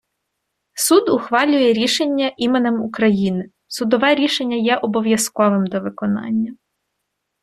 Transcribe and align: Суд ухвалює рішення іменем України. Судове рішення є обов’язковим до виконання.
Суд 0.73 1.07
ухвалює 1.09 1.73
рішення 1.73 2.31
іменем 2.37 2.81
України. 2.81 3.49
Судове 3.67 4.15
рішення 4.15 4.55
є 4.55 4.77
обов’язковим 4.77 5.67
до 5.67 5.79
виконання. 5.81 6.55